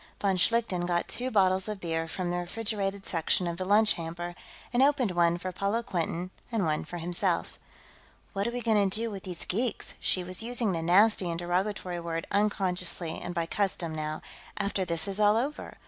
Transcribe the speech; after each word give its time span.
Von 0.19 0.35
Schlichten 0.35 0.87
got 0.87 1.07
two 1.07 1.29
bottles 1.29 1.69
of 1.69 1.79
beer 1.79 2.07
from 2.07 2.31
the 2.31 2.37
refrigerated 2.37 3.05
section 3.05 3.45
of 3.45 3.57
the 3.57 3.65
lunch 3.65 3.93
hamper 3.93 4.33
and 4.73 4.81
opened 4.81 5.11
one 5.11 5.37
for 5.37 5.51
Paula 5.51 5.83
Quinton 5.83 6.31
and 6.51 6.65
one 6.65 6.83
for 6.85 6.97
himself. 6.97 7.59
"What 8.33 8.47
are 8.47 8.51
we 8.51 8.61
going 8.63 8.89
to 8.89 8.99
do 8.99 9.11
with 9.11 9.21
these 9.25 9.45
geeks," 9.45 9.93
she 9.99 10.23
was 10.23 10.41
using 10.41 10.71
the 10.71 10.81
nasty 10.81 11.29
and 11.29 11.37
derogatory 11.37 11.99
word 11.99 12.25
unconsciously 12.31 13.19
and 13.21 13.35
by 13.35 13.45
custom, 13.45 13.93
now 13.93 14.23
"after 14.57 14.85
this 14.85 15.07
is 15.07 15.19
all 15.19 15.37
over? 15.37 15.77